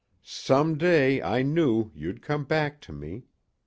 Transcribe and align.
Some 0.23 0.79
day, 0.79 1.21
I 1.21 1.43
knew, 1.43 1.91
you'd 1.93 2.23
come 2.23 2.43
back 2.45 2.81
to 2.81 2.91
me. 2.91 3.25